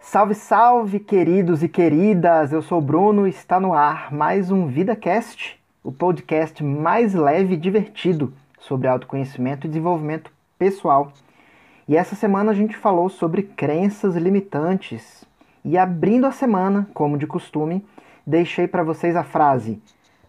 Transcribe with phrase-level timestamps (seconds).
[0.00, 2.52] Salve, salve, queridos e queridas!
[2.52, 7.54] Eu sou o Bruno e está no ar mais um VidaCast, o podcast mais leve
[7.54, 11.12] e divertido sobre autoconhecimento e desenvolvimento pessoal.
[11.88, 15.24] E essa semana a gente falou sobre crenças limitantes.
[15.64, 17.84] E abrindo a semana, como de costume,
[18.24, 19.82] deixei para vocês a frase: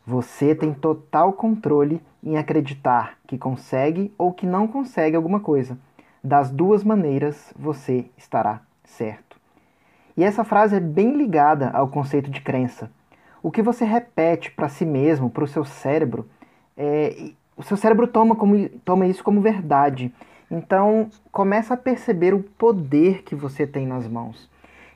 [0.04, 5.78] Você tem total controle em acreditar que consegue ou que não consegue alguma coisa.
[6.26, 9.38] Das duas maneiras você estará certo.
[10.18, 12.90] E essa frase é bem ligada ao conceito de crença.
[13.44, 16.28] O que você repete para si mesmo, para o seu cérebro,
[16.76, 20.12] é, o seu cérebro toma, como, toma isso como verdade.
[20.50, 24.50] Então, começa a perceber o poder que você tem nas mãos.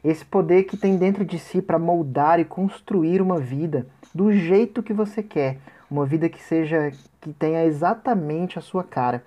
[0.03, 4.81] Esse poder que tem dentro de si para moldar e construir uma vida do jeito
[4.81, 5.59] que você quer,
[5.91, 6.91] uma vida que seja
[7.21, 9.23] que tenha exatamente a sua cara.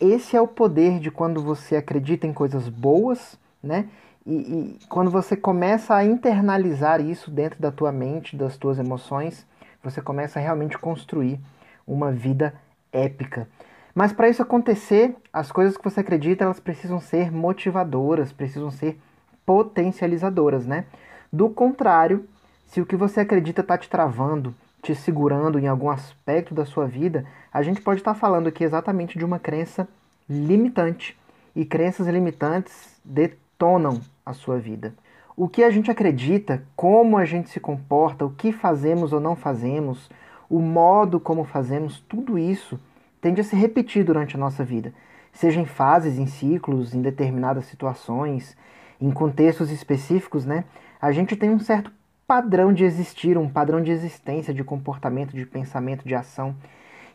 [0.00, 3.88] Esse é o poder de quando você acredita em coisas boas, né?
[4.24, 9.46] E, e, quando você começa a internalizar isso dentro da tua mente, das tuas emoções,
[9.82, 11.40] você começa a realmente construir
[11.86, 12.54] uma vida
[12.92, 13.48] épica.
[13.94, 18.98] Mas para isso acontecer, as coisas que você acredita, elas precisam ser motivadoras, precisam ser
[19.44, 20.86] potencializadoras, né?
[21.32, 22.26] Do contrário,
[22.66, 26.86] se o que você acredita está te travando, te segurando em algum aspecto da sua
[26.86, 29.88] vida, a gente pode estar tá falando aqui exatamente de uma crença
[30.28, 31.16] limitante.
[31.54, 34.92] E crenças limitantes detonam a sua vida.
[35.36, 39.36] O que a gente acredita, como a gente se comporta, o que fazemos ou não
[39.36, 40.10] fazemos,
[40.50, 42.78] o modo como fazemos, tudo isso
[43.20, 44.92] tende a se repetir durante a nossa vida,
[45.32, 48.56] seja em fases, em ciclos, em determinadas situações,
[49.00, 50.64] em contextos específicos, né?
[51.00, 51.90] A gente tem um certo
[52.32, 56.56] padrão de existir, um padrão de existência, de comportamento, de pensamento, de ação.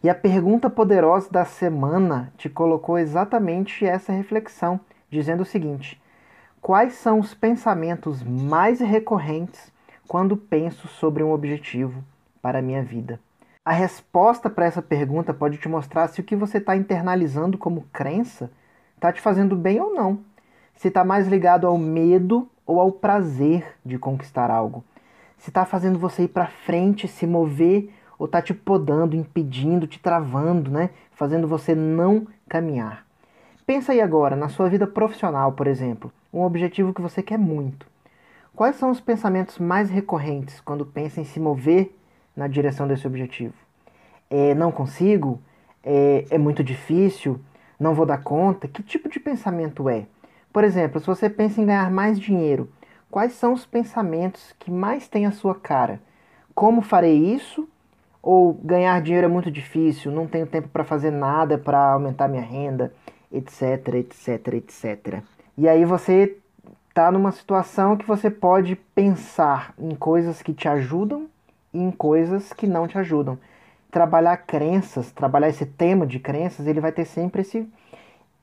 [0.03, 4.79] E a pergunta poderosa da semana te colocou exatamente essa reflexão,
[5.09, 5.99] dizendo o seguinte:
[6.61, 9.73] Quais são os pensamentos mais recorrentes
[10.07, 12.03] quando penso sobre um objetivo
[12.39, 13.19] para a minha vida?
[13.65, 17.87] A resposta para essa pergunta pode te mostrar se o que você está internalizando como
[17.91, 18.51] crença
[18.93, 20.19] está te fazendo bem ou não.
[20.75, 24.85] Se está mais ligado ao medo ou ao prazer de conquistar algo.
[25.37, 29.99] Se está fazendo você ir para frente, se mover ou está te podando, impedindo, te
[29.99, 30.89] travando, né?
[31.11, 33.05] Fazendo você não caminhar.
[33.65, 37.87] Pensa aí agora, na sua vida profissional, por exemplo um objetivo que você quer muito.
[38.55, 41.95] Quais são os pensamentos mais recorrentes quando pensa em se mover
[42.35, 43.53] na direção desse objetivo?
[44.29, 45.39] É, não consigo?
[45.83, 47.39] É, é muito difícil?
[47.79, 48.67] Não vou dar conta?
[48.67, 50.05] Que tipo de pensamento é?
[50.51, 52.69] Por exemplo, se você pensa em ganhar mais dinheiro,
[53.09, 56.01] quais são os pensamentos que mais têm a sua cara?
[56.53, 57.67] Como farei isso?
[58.21, 62.41] Ou ganhar dinheiro é muito difícil, não tenho tempo para fazer nada para aumentar minha
[62.41, 62.93] renda,
[63.31, 65.23] etc, etc, etc.
[65.57, 66.37] E aí você
[66.89, 71.29] está numa situação que você pode pensar em coisas que te ajudam
[71.73, 73.37] e em coisas que não te ajudam.
[73.91, 77.69] Trabalhar crenças, trabalhar esse tema de crenças, ele vai ter sempre esse,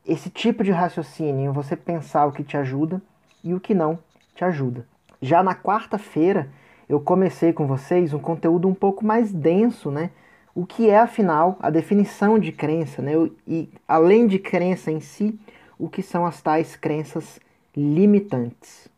[0.06, 3.02] esse tipo de raciocínio, você pensar o que te ajuda
[3.42, 3.98] e o que não
[4.34, 4.86] te ajuda.
[5.20, 6.48] Já na quarta-feira,
[6.88, 10.10] eu comecei com vocês um conteúdo um pouco mais denso, né?
[10.54, 13.12] O que é, afinal, a definição de crença, né?
[13.46, 15.38] E além de crença em si,
[15.78, 17.40] o que são as tais crenças
[17.76, 18.88] limitantes.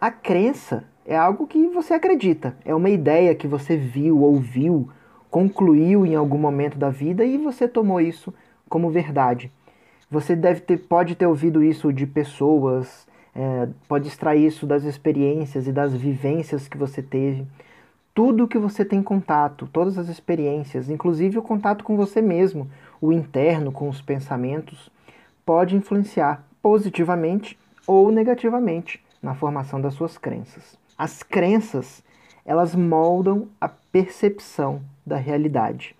[0.00, 4.88] A crença é algo que você acredita, é uma ideia que você viu, ouviu,
[5.30, 8.32] concluiu em algum momento da vida e você tomou isso
[8.68, 9.50] como verdade.
[10.10, 13.06] Você deve ter, pode ter ouvido isso de pessoas,
[13.40, 17.46] é, pode extrair isso das experiências e das vivências que você teve.
[18.14, 22.70] Tudo que você tem contato, todas as experiências, inclusive o contato com você mesmo,
[23.00, 24.90] o interno, com os pensamentos,
[25.46, 30.78] pode influenciar positivamente ou negativamente na formação das suas crenças.
[30.98, 32.04] As crenças,
[32.44, 35.96] elas moldam a percepção da realidade.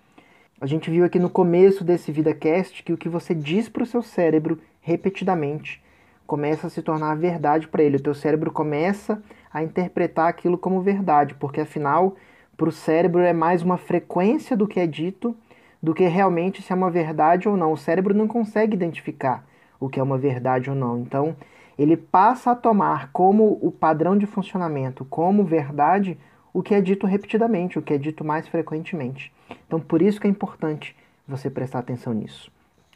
[0.59, 3.87] A gente viu aqui no começo desse VidaCast que o que você diz para o
[3.87, 5.81] seu cérebro repetidamente
[6.31, 7.97] começa a se tornar verdade para ele.
[7.97, 9.21] O teu cérebro começa
[9.53, 12.15] a interpretar aquilo como verdade, porque afinal,
[12.55, 15.35] para o cérebro é mais uma frequência do que é dito
[15.83, 17.73] do que realmente se é uma verdade ou não.
[17.73, 19.45] O cérebro não consegue identificar
[19.77, 20.99] o que é uma verdade ou não.
[20.99, 21.35] Então,
[21.77, 26.17] ele passa a tomar como o padrão de funcionamento, como verdade,
[26.53, 29.33] o que é dito repetidamente, o que é dito mais frequentemente.
[29.67, 30.95] Então, por isso que é importante
[31.27, 32.49] você prestar atenção nisso.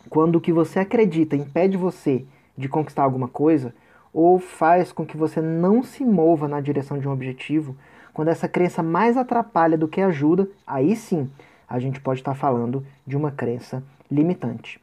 [0.09, 2.25] Quando o que você acredita impede você
[2.57, 3.73] de conquistar alguma coisa,
[4.13, 7.75] ou faz com que você não se mova na direção de um objetivo,
[8.13, 11.29] quando essa crença mais atrapalha do que ajuda, aí sim
[11.67, 14.79] a gente pode estar falando de uma crença limitante.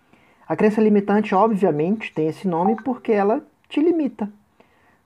[0.46, 4.28] A crença limitante, obviamente, tem esse nome porque ela te limita.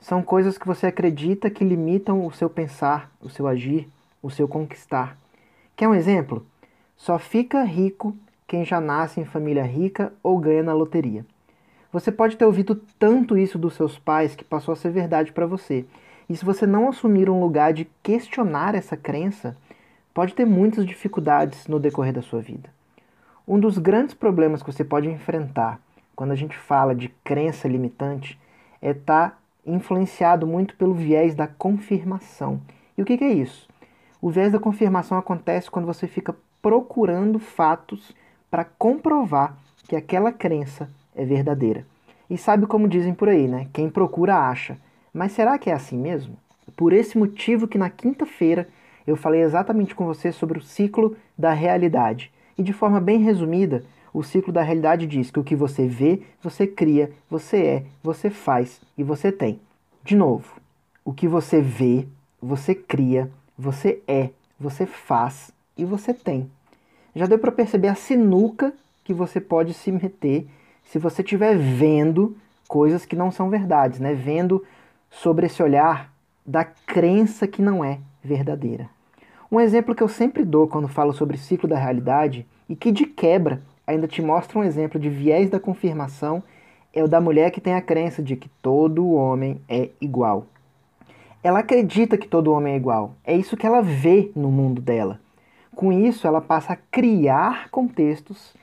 [0.01, 3.89] São coisas que você acredita que limitam o seu pensar, o seu agir,
[4.21, 5.17] o seu conquistar.
[5.77, 6.45] Quer um exemplo?
[6.97, 8.17] Só fica rico
[8.47, 11.25] quem já nasce em família rica ou ganha na loteria.
[11.93, 15.47] Você pode ter ouvido tanto isso dos seus pais que passou a ser verdade para
[15.47, 15.85] você.
[16.29, 19.57] E se você não assumir um lugar de questionar essa crença,
[20.13, 22.69] pode ter muitas dificuldades no decorrer da sua vida.
[23.47, 25.81] Um dos grandes problemas que você pode enfrentar
[26.17, 28.39] quando a gente fala de crença limitante
[28.83, 32.61] é estar tá influenciado muito pelo viés da confirmação.
[32.97, 33.69] E o que, que é isso?
[34.21, 38.13] O viés da confirmação acontece quando você fica procurando fatos
[38.51, 39.57] para comprovar
[39.87, 41.87] que aquela crença é verdadeira.
[42.29, 43.69] E sabe como dizem por aí, né?
[43.73, 44.77] Quem procura acha.
[45.13, 46.37] Mas será que é assim mesmo?
[46.77, 48.69] Por esse motivo que na quinta-feira
[49.07, 52.31] eu falei exatamente com você sobre o ciclo da realidade.
[52.59, 56.23] E de forma bem resumida, o ciclo da realidade diz que o que você vê,
[56.43, 59.61] você cria, você é, você faz e você tem.
[60.03, 60.61] De novo,
[61.05, 62.07] o que você vê,
[62.41, 66.51] você cria, você é, você faz e você tem.
[67.15, 68.73] Já deu para perceber a sinuca
[69.05, 70.47] que você pode se meter
[70.87, 72.37] se você estiver vendo
[72.67, 74.15] coisas que não são verdades, né?
[74.15, 74.65] Vendo
[75.11, 76.13] sobre esse olhar
[76.45, 78.89] da crença que não é verdadeira.
[79.51, 83.07] Um exemplo que eu sempre dou quando falo sobre ciclo da realidade e que de
[83.07, 86.43] quebra ainda te mostra um exemplo de viés da confirmação
[86.93, 90.47] é o da mulher que tem a crença de que todo homem é igual.
[91.43, 93.15] Ela acredita que todo homem é igual.
[93.25, 95.21] É isso que ela vê no mundo dela.
[95.75, 98.55] Com isso, ela passa a criar contextos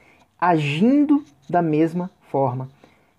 [0.42, 2.70] agindo da mesma forma.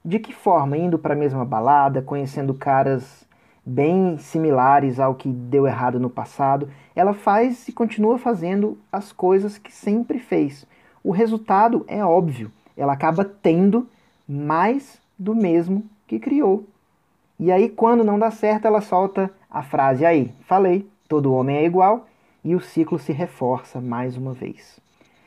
[0.04, 0.76] De que forma?
[0.76, 3.26] Indo para a mesma balada, conhecendo caras
[3.64, 6.68] bem similares ao que deu errado no passado.
[6.94, 10.66] Ela faz e continua fazendo as coisas que sempre fez.
[11.02, 12.50] O resultado é óbvio.
[12.76, 13.88] Ela acaba tendo
[14.28, 16.64] mais do mesmo que criou.
[17.38, 21.64] E aí, quando não dá certo, ela solta a frase aí, falei, todo homem é
[21.64, 22.06] igual,
[22.44, 24.78] e o ciclo se reforça mais uma vez.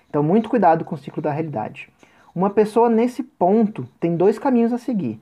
[0.10, 1.90] Então, muito cuidado com o ciclo da realidade.
[2.38, 5.20] Uma pessoa nesse ponto tem dois caminhos a seguir: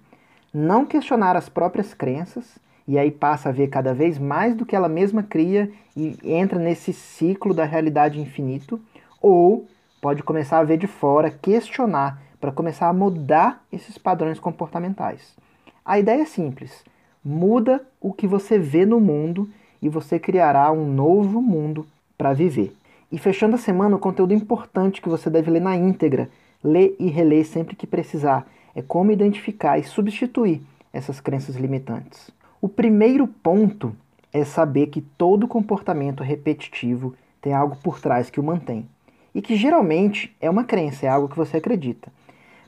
[0.53, 4.75] não questionar as próprias crenças, e aí passa a ver cada vez mais do que
[4.75, 8.81] ela mesma cria e entra nesse ciclo da realidade infinito,
[9.21, 9.65] ou
[10.01, 15.37] pode começar a ver de fora, questionar, para começar a mudar esses padrões comportamentais.
[15.85, 16.83] A ideia é simples:
[17.23, 19.49] muda o que você vê no mundo
[19.81, 21.87] e você criará um novo mundo
[22.17, 22.75] para viver.
[23.09, 26.29] E fechando a semana, o conteúdo importante que você deve ler na íntegra,
[26.65, 32.31] ler e reler sempre que precisar, é como identificar e substituir essas crenças limitantes.
[32.59, 33.95] O primeiro ponto
[34.33, 38.87] é saber que todo comportamento repetitivo tem algo por trás que o mantém.
[39.33, 42.11] E que geralmente é uma crença, é algo que você acredita.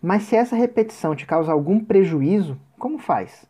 [0.01, 3.45] Mas se essa repetição te causa algum prejuízo, como faz?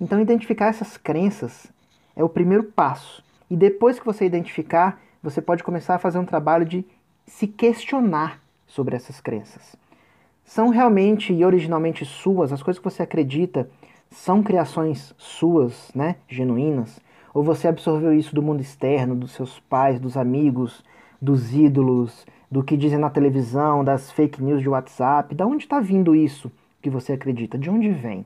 [0.00, 1.66] Então, identificar essas crenças
[2.14, 3.24] é o primeiro passo.
[3.50, 6.84] E depois que você identificar, você pode começar a fazer um trabalho de
[7.26, 8.41] se questionar
[8.72, 9.76] sobre essas crenças.
[10.44, 12.52] São realmente e originalmente suas?
[12.52, 13.68] As coisas que você acredita
[14.10, 16.98] são criações suas, né, genuínas?
[17.34, 20.82] Ou você absorveu isso do mundo externo, dos seus pais, dos amigos,
[21.20, 25.34] dos ídolos, do que dizem na televisão, das fake news de WhatsApp?
[25.34, 27.58] Da onde está vindo isso que você acredita?
[27.58, 28.24] De onde vem?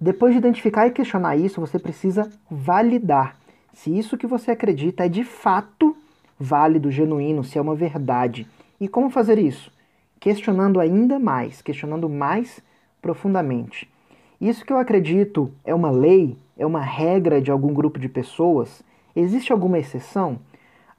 [0.00, 3.36] Depois de identificar e questionar isso, você precisa validar
[3.76, 5.94] se isso que você acredita é de fato
[6.40, 8.46] válido, genuíno, se é uma verdade.
[8.80, 9.72] E como fazer isso?
[10.20, 12.62] Questionando ainda mais, questionando mais
[13.00, 13.88] profundamente.
[14.40, 18.82] Isso que eu acredito é uma lei, é uma regra de algum grupo de pessoas?
[19.14, 20.38] Existe alguma exceção?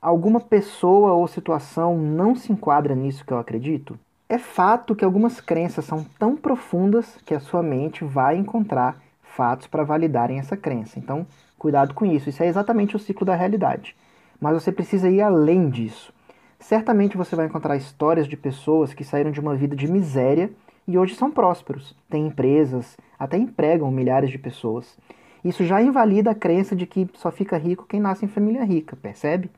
[0.01, 3.99] Alguma pessoa ou situação não se enquadra nisso que eu acredito?
[4.29, 9.67] É fato que algumas crenças são tão profundas que a sua mente vai encontrar fatos
[9.67, 10.97] para validarem essa crença.
[10.97, 11.25] Então,
[11.57, 12.29] cuidado com isso.
[12.29, 13.95] Isso é exatamente o ciclo da realidade.
[14.41, 16.11] Mas você precisa ir além disso.
[16.59, 20.51] Certamente você vai encontrar histórias de pessoas que saíram de uma vida de miséria
[20.87, 24.97] e hoje são prósperos, têm empresas, até empregam milhares de pessoas.
[25.43, 28.95] Isso já invalida a crença de que só fica rico quem nasce em família rica,
[28.95, 29.51] percebe?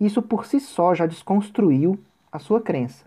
[0.00, 1.98] Isso por si só já desconstruiu
[2.30, 3.04] a sua crença.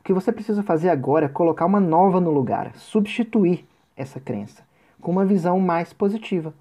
[0.00, 3.66] O que você precisa fazer agora é colocar uma nova no lugar, substituir
[3.96, 4.68] essa crença
[5.00, 6.54] com uma visão mais positiva.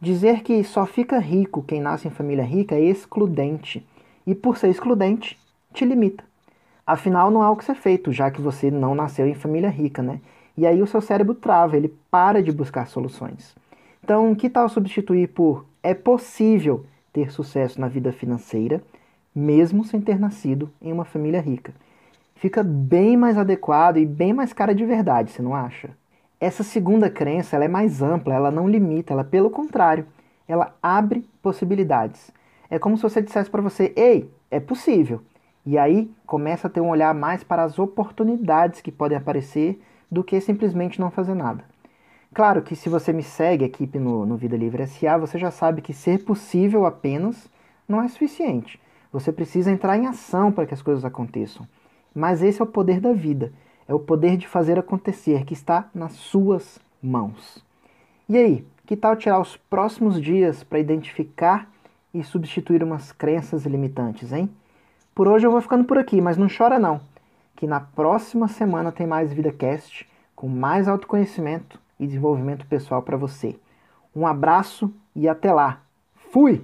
[0.00, 3.86] Dizer que só fica rico quem nasce em família rica é excludente,
[4.26, 5.38] e por ser excludente,
[5.76, 6.24] te limita.
[6.86, 10.02] Afinal, não há o que ser feito, já que você não nasceu em família rica,
[10.02, 10.20] né?
[10.56, 13.54] E aí o seu cérebro trava, ele para de buscar soluções.
[14.02, 18.82] Então, que tal substituir por é possível ter sucesso na vida financeira,
[19.34, 21.72] mesmo sem ter nascido em uma família rica?
[22.36, 25.90] fica bem mais adequado e bem mais cara de verdade, você não acha?
[26.38, 30.06] Essa segunda crença ela é mais ampla, ela não limita, ela pelo contrário,
[30.46, 32.30] ela abre possibilidades.
[32.68, 35.22] É como se você dissesse para você: "Ei, é possível".
[35.66, 40.22] E aí começa a ter um olhar mais para as oportunidades que podem aparecer do
[40.22, 41.64] que simplesmente não fazer nada.
[42.32, 45.82] Claro que se você me segue aqui no, no Vida Livre SA, você já sabe
[45.82, 47.50] que ser possível apenas
[47.88, 48.80] não é suficiente.
[49.12, 51.66] Você precisa entrar em ação para que as coisas aconteçam.
[52.14, 53.52] Mas esse é o poder da vida,
[53.88, 57.64] é o poder de fazer acontecer, que está nas suas mãos.
[58.28, 61.70] E aí, que tal tirar os próximos dias para identificar
[62.14, 64.48] e substituir umas crenças limitantes, hein?
[65.16, 67.00] Por hoje eu vou ficando por aqui, mas não chora não,
[67.56, 73.56] que na próxima semana tem mais VidaCast com mais autoconhecimento e desenvolvimento pessoal para você.
[74.14, 75.80] Um abraço e até lá.
[76.30, 76.62] Fui!